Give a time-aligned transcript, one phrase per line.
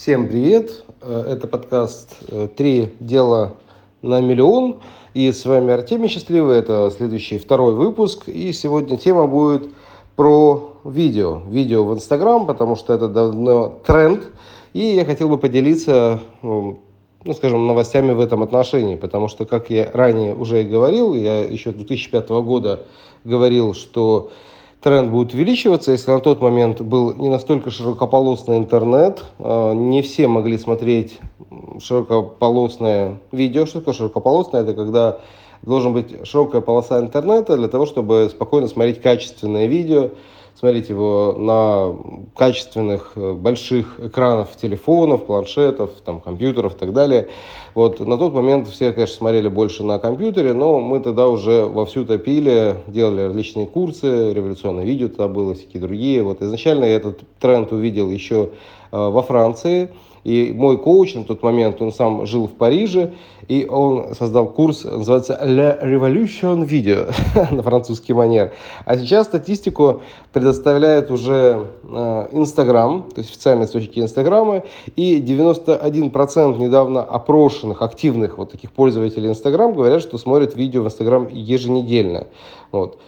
[0.00, 0.84] Всем привет!
[1.00, 3.56] Э, это подкаст э, «Три дела
[4.00, 4.78] на миллион».
[5.12, 6.56] И с вами Артемий Счастливый.
[6.56, 8.28] Это следующий второй выпуск.
[8.28, 9.70] И сегодня тема будет
[10.14, 11.42] про видео.
[11.48, 14.30] Видео в Инстаграм, потому что это давно тренд.
[14.72, 16.78] И я хотел бы поделиться, ну,
[17.24, 18.94] ну, скажем, новостями в этом отношении.
[18.94, 22.86] Потому что, как я ранее уже говорил, я еще 2005 года
[23.24, 24.30] говорил, что
[24.80, 25.92] тренд будет увеличиваться.
[25.92, 31.18] Если на тот момент был не настолько широкополосный интернет, а, не все могли смотреть
[31.80, 33.66] широкополосное видео.
[33.66, 34.62] Что такое широкополосное?
[34.62, 35.18] Это когда
[35.62, 40.10] должен быть широкая полоса интернета для того, чтобы спокойно смотреть качественное видео,
[40.58, 41.94] смотреть его на
[42.34, 47.28] качественных э, больших экранах телефонов, планшетов, там, компьютеров и так далее.
[47.74, 52.04] Вот на тот момент все, конечно, смотрели больше на компьютере, но мы тогда уже вовсю
[52.04, 56.24] топили, делали различные курсы, революционное видео тогда было, всякие другие.
[56.24, 58.50] Вот изначально я этот тренд увидел еще
[58.90, 59.90] э, во Франции,
[60.24, 63.14] и мой коуч на тот момент, он сам жил в Париже,
[63.48, 67.12] и он создал курс, называется «La Revolution Video»
[67.54, 68.52] на французский манер.
[68.84, 70.02] А сейчас статистику
[70.32, 71.66] предоставляет уже
[72.32, 74.64] Инстаграм, э, то есть официальные источники Инстаграма,
[74.96, 81.28] и 91% недавно опрошенных, активных вот таких пользователей Инстаграм говорят, что смотрят видео в Инстаграм
[81.28, 82.26] еженедельно.
[82.70, 82.98] Вот.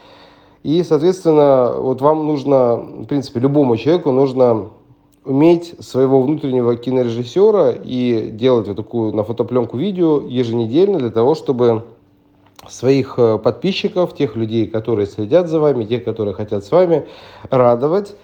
[0.62, 4.70] И, соответственно, вот вам нужно, в принципе, любому человеку нужно
[5.24, 11.84] уметь своего внутреннего кинорежиссера и делать вот такую на фотопленку видео еженедельно для того, чтобы
[12.68, 17.06] своих э, подписчиков, тех людей, которые следят за вами, тех, которые хотят с вами
[17.48, 18.14] радовать.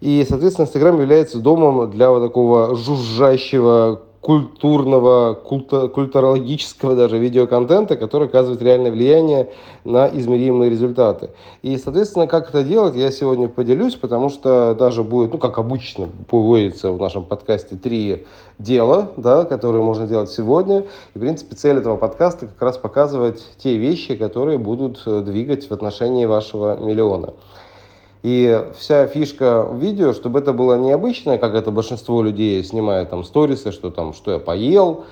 [0.00, 8.28] И, соответственно, Инстаграм является домом для вот такого жужжащего культурного, культа, культурологического даже видеоконтента, который
[8.28, 9.50] оказывает реальное влияние
[9.84, 11.30] на измеримые результаты.
[11.62, 16.08] И, соответственно, как это делать, я сегодня поделюсь, потому что даже будет, ну, как обычно,
[16.28, 18.26] поводится в нашем подкасте три
[18.58, 20.80] дела, да, которые можно делать сегодня.
[21.14, 25.72] И, в принципе, цель этого подкаста как раз показывать те вещи, которые будут двигать в
[25.72, 27.32] отношении вашего миллиона.
[28.22, 33.72] И вся фишка видео, чтобы это было необычное, как это большинство людей снимает там сторисы,
[33.72, 35.04] что там, что я поел,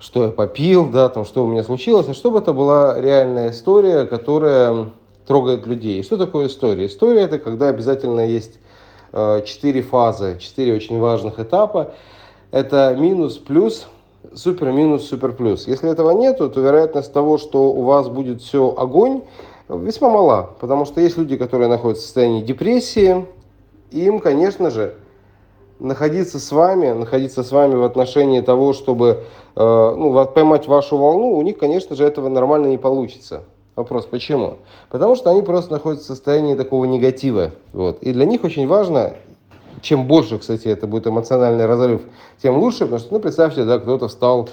[0.00, 4.04] что я попил, да, там, что у меня случилось, а чтобы это была реальная история,
[4.04, 4.90] которая
[5.26, 6.00] трогает людей.
[6.00, 6.86] И что такое история?
[6.86, 8.58] История это когда обязательно есть
[9.12, 11.92] э, четыре фазы, четыре очень важных этапа.
[12.50, 13.86] Это минус, плюс,
[14.34, 15.66] супер, минус, супер, плюс.
[15.66, 19.22] Если этого нету, то вероятность того, что у вас будет все огонь,
[19.68, 23.26] весьма мала, потому что есть люди, которые находятся в состоянии депрессии,
[23.90, 24.94] им, конечно же,
[25.78, 29.24] находиться с вами, находиться с вами в отношении того, чтобы
[29.54, 33.42] э, ну, поймать вашу волну, у них, конечно же, этого нормально не получится.
[33.74, 34.56] Вопрос, почему?
[34.88, 37.50] Потому что они просто находятся в состоянии такого негатива.
[37.74, 38.02] Вот.
[38.02, 39.12] И для них очень важно,
[39.82, 42.00] чем больше, кстати, это будет эмоциональный разрыв,
[42.42, 44.48] тем лучше, потому что, ну, представьте, да, кто-то встал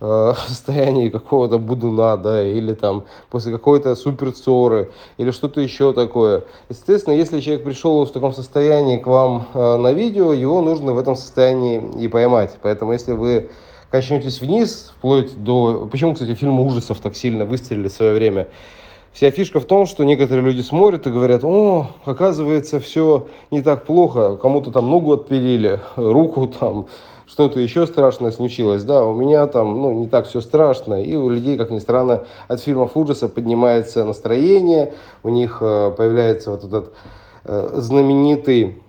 [0.00, 6.44] э, состоянии какого-то будуна, да, или там после какой-то супер ссоры, или что-то еще такое.
[6.68, 10.98] Естественно, если человек пришел в таком состоянии к вам э, на видео, его нужно в
[10.98, 12.56] этом состоянии и поймать.
[12.62, 13.50] Поэтому если вы
[13.90, 15.88] качнетесь вниз, вплоть до...
[15.90, 18.48] Почему, кстати, фильмы ужасов так сильно выстрелили в свое время?
[19.18, 23.84] Вся фишка в том, что некоторые люди смотрят и говорят, о, оказывается, все не так
[23.84, 26.86] плохо, кому-то там ногу отпилили, руку там,
[27.26, 31.30] что-то еще страшное случилось, да, у меня там, ну, не так все страшно, и у
[31.30, 36.92] людей, как ни странно, от фильмов ужаса поднимается настроение, у них э, появляется вот этот
[37.42, 38.80] э, знаменитый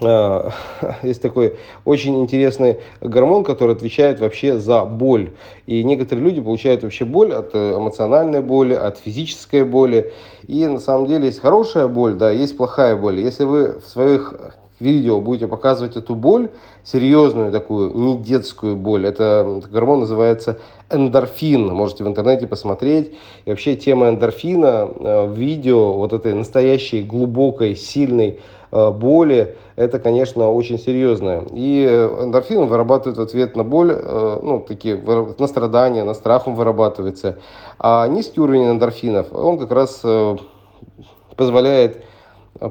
[1.02, 5.30] есть такой очень интересный гормон, который отвечает вообще за боль.
[5.66, 10.12] И некоторые люди получают вообще боль от э, эмоциональной боли, от физической боли.
[10.46, 13.20] И на самом деле есть хорошая боль, да, есть плохая боль.
[13.20, 14.34] Если вы в своих
[14.80, 16.50] видео будете показывать эту боль,
[16.84, 19.06] серьезную такую, не детскую боль.
[19.06, 20.58] Это гормон называется
[20.90, 21.68] эндорфин.
[21.68, 23.12] Можете в интернете посмотреть.
[23.44, 28.38] И вообще тема эндорфина э, в видео, вот этой настоящей глубокой, сильной э,
[28.70, 31.44] боли, это, конечно, очень серьезно.
[31.52, 36.54] И эндорфин вырабатывает в ответ на боль, э, ну, такие, на страдания, на страх он
[36.54, 37.38] вырабатывается.
[37.78, 40.02] А низкий уровень эндорфинов, он как раз
[41.36, 42.04] позволяет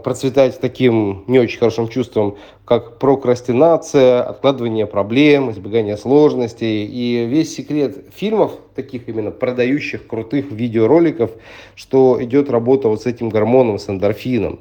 [0.04, 6.86] процветать таким не очень хорошим чувством, как прокрастинация, откладывание проблем, избегание сложностей.
[6.86, 11.32] И весь секрет фильмов, таких именно продающих крутых видеороликов,
[11.76, 14.60] что идет работа вот с этим гормоном, с эндорфином.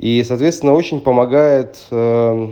[0.00, 2.48] И, соответственно, очень помогает э,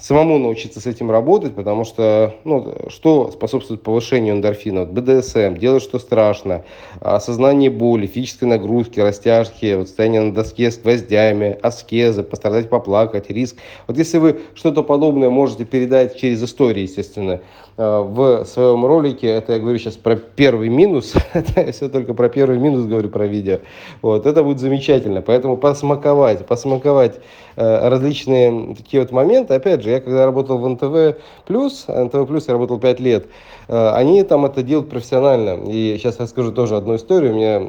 [0.00, 4.80] самому научиться с этим работать, потому что, ну, что способствует повышению эндорфина?
[4.80, 6.64] Вот БДСМ, делать что страшно,
[7.00, 13.58] осознание боли, физической нагрузки, растяжки, вот состояние на доске с гвоздями, аскезы, пострадать, поплакать, риск.
[13.86, 17.42] Вот если вы что-то подобное можете передать через истории, естественно,
[17.78, 22.28] в своем ролике, это я говорю сейчас про первый минус, это я все только про
[22.28, 23.60] первый минус говорю про видео,
[24.02, 27.20] вот, это будет замечательно, поэтому посмаковать, посмаковать
[27.54, 32.48] э, различные такие вот моменты, опять же, я когда работал в НТВ+, плюс, НТВ+, плюс
[32.48, 33.26] я работал 5 лет,
[33.68, 37.62] э, они там это делают профессионально, и сейчас расскажу тоже одну историю, у меня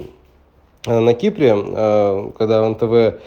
[0.87, 1.53] на Кипре,
[2.37, 3.21] когда в НТВ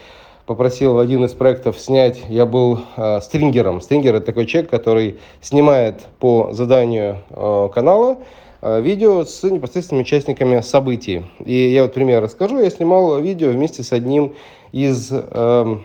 [0.46, 3.80] попросил в один из проектов снять, я был э, стрингером.
[3.80, 8.18] Стрингер это такой человек, который снимает по заданию э, канала
[8.60, 11.24] э, видео с непосредственными участниками событий.
[11.44, 12.58] И я вот пример расскажу.
[12.58, 14.34] Я снимал видео вместе с одним
[14.72, 15.76] из э,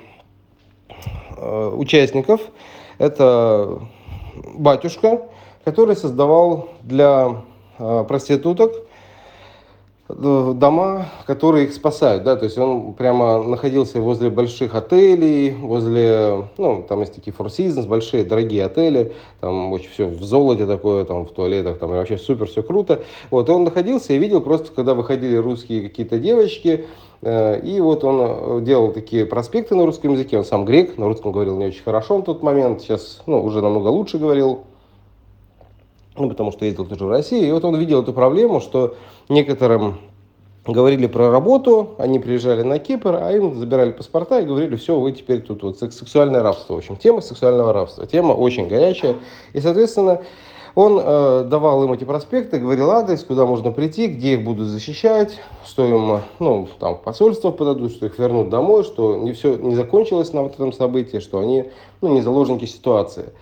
[1.37, 2.41] э, участников.
[2.97, 3.81] Это
[4.55, 5.21] батюшка,
[5.63, 7.43] который создавал для
[7.77, 8.86] э, проституток
[10.09, 16.85] дома, которые их спасают, да, то есть он прямо находился возле больших отелей, возле, ну,
[16.87, 21.25] там есть такие Four Seasons, большие, дорогие отели, там очень все в золоте такое, там
[21.25, 23.01] в туалетах, там вообще супер, все круто,
[23.31, 26.85] вот, и он находился и видел просто, когда выходили русские какие-то девочки,
[27.21, 31.07] э, и вот он э, делал такие проспекты на русском языке, он сам грек, на
[31.07, 34.63] русском говорил не очень хорошо в тот момент, сейчас, ну, уже намного лучше говорил,
[36.17, 38.95] ну, потому что ездил тоже в Россию, и вот он видел эту проблему, что
[39.29, 39.97] некоторым
[40.65, 45.11] говорили про работу, они приезжали на Кипр, а им забирали паспорта и говорили, все, вы
[45.11, 46.73] теперь тут вот сексуальное рабство.
[46.73, 48.05] В общем, тема сексуального рабства.
[48.05, 49.15] Тема очень горячая.
[49.53, 50.21] И, соответственно,
[50.75, 55.39] он э, давал им эти проспекты, говорил адрес, куда можно прийти, где их будут защищать,
[55.65, 60.33] что им, ну, там, посольство подадут, что их вернут домой, что не все не закончилось
[60.33, 61.71] на вот этом событии, что они,
[62.01, 63.33] ну, не заложники ситуации.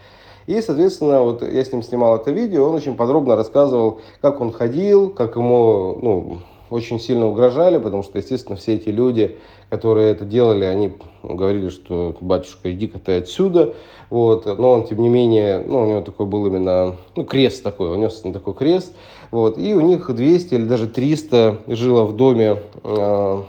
[0.47, 4.51] И, соответственно, вот я с ним снимал это видео, он очень подробно рассказывал, как он
[4.51, 6.37] ходил, как ему, ну,
[6.69, 9.37] очень сильно угрожали, потому что, естественно, все эти люди,
[9.69, 10.93] которые это делали, они
[11.23, 13.73] говорили, что батюшка, иди-ка ты отсюда,
[14.09, 17.89] вот, но он, тем не менее, ну, у него такой был именно, ну, крест такой,
[17.89, 18.93] он нес такой крест,
[19.31, 23.41] вот, и у них 200 или даже 300 жило в доме э,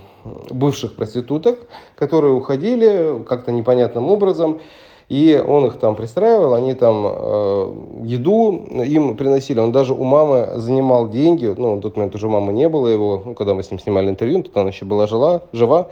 [0.51, 1.61] бывших проституток,
[1.95, 4.61] которые уходили как-то непонятным образом,
[5.09, 7.75] и он их там пристраивал, они там э,
[8.05, 9.61] еду им приносили.
[9.61, 13.23] Он даже у мамы занимал деньги, ну, в тот момент уже мамы не было его,
[13.25, 15.89] ну, когда мы с ним снимали интервью, тут она еще была жила, жива.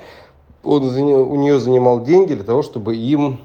[0.64, 3.38] Он у нее занимал деньги для того, чтобы им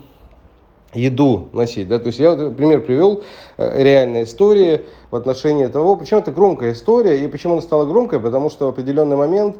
[0.93, 1.87] еду носить.
[1.87, 1.99] Да?
[1.99, 3.23] То есть я пример привел
[3.57, 4.81] э, реальной истории
[5.11, 8.69] в отношении того, почему это громкая история, и почему она стала громкой, потому что в
[8.69, 9.57] определенный момент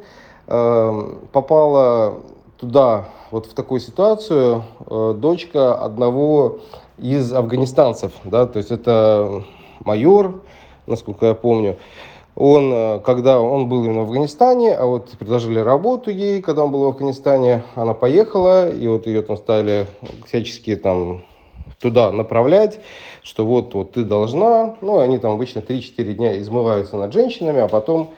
[0.48, 2.16] э, попала
[2.60, 6.60] туда вот в такую ситуацию э, дочка одного
[6.98, 9.44] из афганистанцев, да, то есть это
[9.86, 10.42] майор,
[10.86, 11.78] насколько я помню.
[12.36, 16.84] Он, э, когда он был в Афганистане, а вот предложили работу ей, когда он был
[16.84, 19.88] в Афганистане, она поехала, и вот ее там стали
[20.26, 21.24] всячески там
[21.80, 22.80] туда направлять,
[23.24, 27.70] что вот, вот ты должна, ну, они там обычно 3-4 дня измываются над женщинами, а
[27.70, 28.10] потом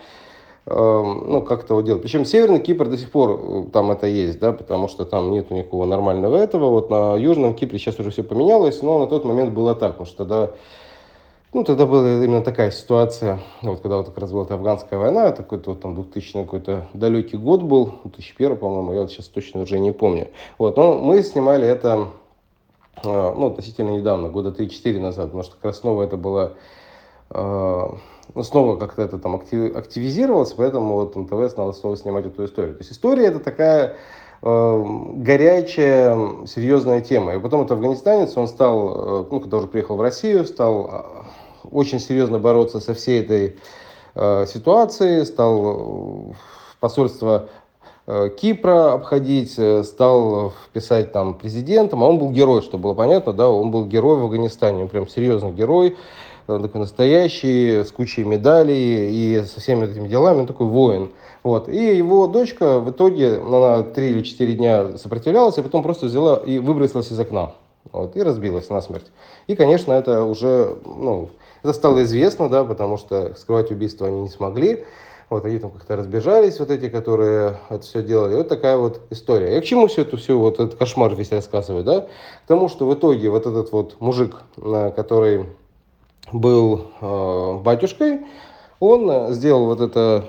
[0.67, 2.03] ну, как-то вот делать.
[2.03, 5.49] Причем Северный Кипр до сих пор э, там это есть, да, потому что там нет
[5.49, 6.69] никакого нормального этого.
[6.69, 10.05] Вот на Южном Кипре сейчас уже все поменялось, но на тот момент было так, потому
[10.05, 10.51] что тогда,
[11.51, 15.41] ну, тогда была именно такая ситуация, вот когда вот как раз была афганская война, это
[15.41, 19.79] какой-то вот там 2000 какой-то далекий год был, 2001, по-моему, я вот сейчас точно уже
[19.79, 20.27] не помню.
[20.59, 22.09] Вот, но мы снимали это,
[23.03, 26.53] э, ну, относительно недавно, года 3-4 назад, потому что как это было
[27.33, 32.75] ну, снова как-то это там активизировалось, поэтому вот НТВ стало снова снимать эту историю.
[32.75, 33.97] То есть история это такая
[34.41, 34.83] э,
[35.15, 37.35] горячая, серьезная тема.
[37.35, 41.03] И потом это афганистанец, он стал, э, ну, когда уже приехал в Россию, стал э,
[41.71, 43.57] очень серьезно бороться со всей этой
[44.15, 46.33] э, ситуацией, стал э,
[46.79, 47.49] посольство
[48.41, 53.69] Кипра обходить, стал писать там президентом, а он был герой, что было понятно, да, он
[53.69, 55.95] был герой в Афганистане, он прям серьезный герой,
[56.47, 61.11] он такой настоящий, с кучей медалей и со всеми этими делами, он такой воин.
[61.43, 61.69] Вот.
[61.69, 66.37] И его дочка в итоге, она три или четыре дня сопротивлялась, и потом просто взяла
[66.37, 67.53] и выбросилась из окна.
[67.91, 69.07] Вот, и разбилась насмерть.
[69.47, 71.29] И, конечно, это уже, ну,
[71.63, 74.85] это стало известно, да, потому что скрывать убийство они не смогли.
[75.29, 78.35] Вот они там как-то разбежались, вот эти, которые это все делали.
[78.35, 79.57] Вот такая вот история.
[79.57, 82.01] И к чему все это все, вот этот кошмар весь рассказывает, да?
[82.01, 84.41] К тому, что в итоге вот этот вот мужик,
[84.95, 85.45] который
[86.31, 88.21] был э, батюшкой,
[88.79, 90.25] он сделал вот это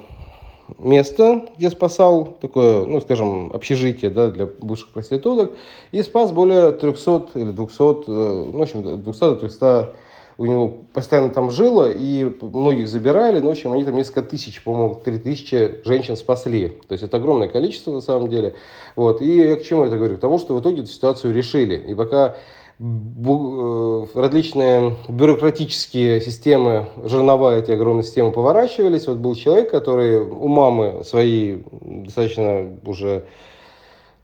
[0.79, 5.53] место, где спасал, такое, ну, скажем, общежитие да, для бывших проституток,
[5.91, 9.95] и спас более 300 или 200, э, ну, в общем, 200-300
[10.39, 14.63] у него постоянно там жило, и многих забирали, но, в общем, они там несколько тысяч,
[14.65, 16.69] по-моему, три тысячи женщин спасли.
[16.89, 18.55] То есть это огромное количество на самом деле.
[18.97, 19.21] Вот.
[19.21, 20.17] И я к чему это говорю?
[20.17, 21.77] К тому, что в итоге эту ситуацию решили.
[21.77, 22.35] И пока э,
[22.79, 29.07] различные бюрократические системы, жернова эти огромные системы поворачивались.
[29.07, 33.23] Вот был человек, который у мамы своей достаточно уже Э,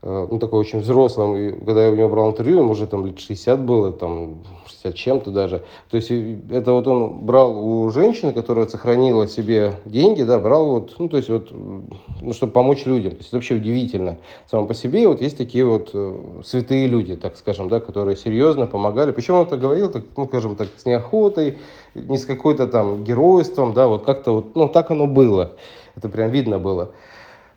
[0.01, 3.19] ну, такой очень взрослым, и когда я у него брал интервью, ему уже там лет
[3.19, 4.37] 60 было, там
[4.67, 5.63] 60 чем-то даже.
[5.89, 10.95] То есть это вот он брал у женщины, которая сохранила себе деньги, да, брал вот,
[10.99, 13.11] ну, то есть вот, ну, чтобы помочь людям.
[13.11, 14.17] То есть это вообще удивительно.
[14.49, 18.67] Само по себе вот есть такие вот э, святые люди, так скажем, да, которые серьезно
[18.67, 19.11] помогали.
[19.11, 21.57] Причем он это говорил, так, ну, скажем так, с неохотой,
[21.93, 25.53] не с какой-то там геройством, да, вот как-то вот, ну, так оно было.
[25.95, 26.91] Это прям видно было.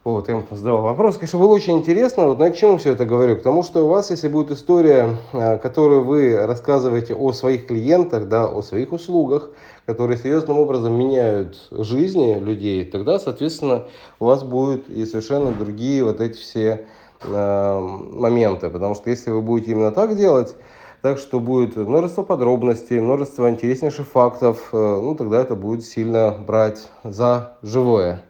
[0.04, 1.16] Вот, я вам задавал вопрос.
[1.16, 2.26] Конечно, было очень интересно.
[2.26, 3.36] Вот, я к чему все это говорю?
[3.36, 8.26] К тому, что у вас, если будет история, э, которую вы рассказываете о своих клиентах,
[8.26, 9.50] да, о своих услугах,
[9.86, 13.84] которые серьезным образом меняют жизни людей, тогда, соответственно,
[14.18, 16.86] у вас будут и совершенно другие вот эти все
[17.22, 18.70] э, моменты.
[18.70, 20.56] Потому что если вы будете именно так делать,
[21.00, 26.88] так что будет множество подробностей, множество интереснейших фактов, э, ну тогда это будет сильно брать
[27.04, 28.24] за живое.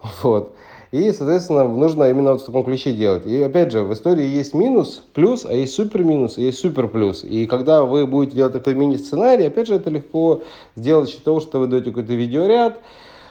[0.22, 0.54] Вот.
[0.96, 3.26] И, соответственно, нужно именно вот в таком ключе делать.
[3.26, 6.88] И опять же, в истории есть минус, плюс, а есть супер минус, и есть супер
[6.88, 7.22] плюс.
[7.22, 10.42] И когда вы будете делать такой мини-сценарий, опять же, это легко
[10.74, 12.80] сделать из того, что вы даете какой-то видеоряд,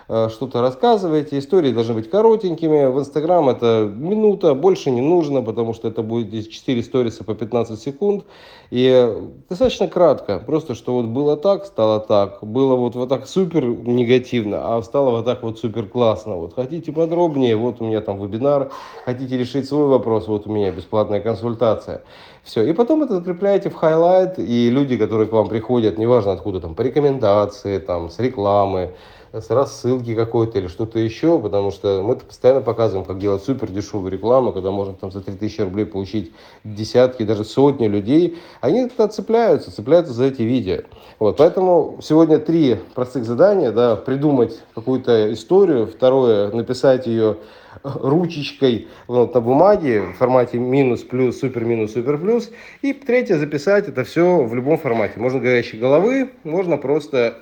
[0.07, 1.39] что-то рассказываете.
[1.39, 2.85] Истории должны быть коротенькими.
[2.91, 7.33] В Инстаграм это минута, больше не нужно, потому что это будет здесь 4 сториса по
[7.33, 8.25] 15 секунд.
[8.69, 9.13] И
[9.49, 10.39] достаточно кратко.
[10.39, 12.39] Просто, что вот было так, стало так.
[12.41, 16.35] Было вот, вот так супер негативно, а стало вот так вот супер классно.
[16.35, 18.71] Вот хотите подробнее, вот у меня там вебинар.
[19.05, 22.03] Хотите решить свой вопрос, вот у меня бесплатная консультация.
[22.43, 22.63] Все.
[22.63, 26.75] И потом это закрепляете в highlight, и люди, которые к вам приходят, неважно откуда, там,
[26.75, 28.93] по рекомендации, там, с рекламы,
[29.41, 34.11] с рассылки какой-то или что-то еще, потому что мы постоянно показываем, как делать супер дешевую
[34.11, 36.31] рекламу, когда можно там за 3000 рублей получить
[36.63, 38.37] десятки, даже сотни людей.
[38.61, 40.81] Они цепляются, цепляются за эти видео.
[41.19, 47.37] Вот, поэтому сегодня три простых задания, да, придумать какую-то историю, второе, написать ее
[47.83, 52.49] ручечкой вот, на бумаге в формате минус, плюс, супер, минус, супер, плюс.
[52.81, 55.13] И третье, записать это все в любом формате.
[55.17, 57.37] Можно говорящей головы, можно просто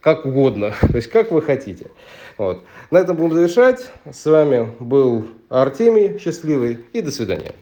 [0.00, 1.90] как угодно, то есть как вы хотите.
[2.38, 2.64] Вот.
[2.90, 3.90] На этом будем завершать.
[4.10, 7.54] С вами был Артемий, счастливый и до свидания.